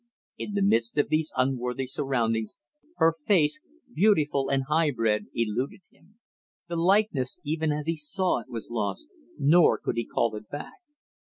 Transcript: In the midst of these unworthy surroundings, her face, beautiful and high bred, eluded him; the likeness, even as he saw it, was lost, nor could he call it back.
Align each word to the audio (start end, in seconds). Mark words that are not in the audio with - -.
In 0.39 0.55
the 0.55 0.63
midst 0.63 0.97
of 0.97 1.09
these 1.09 1.31
unworthy 1.37 1.85
surroundings, 1.85 2.57
her 2.97 3.13
face, 3.13 3.59
beautiful 3.93 4.49
and 4.49 4.63
high 4.67 4.89
bred, 4.89 5.27
eluded 5.35 5.81
him; 5.91 6.17
the 6.67 6.75
likeness, 6.75 7.39
even 7.43 7.71
as 7.71 7.85
he 7.85 7.95
saw 7.95 8.39
it, 8.39 8.49
was 8.49 8.71
lost, 8.71 9.09
nor 9.37 9.77
could 9.77 9.97
he 9.97 10.05
call 10.07 10.35
it 10.35 10.49
back. 10.49 10.73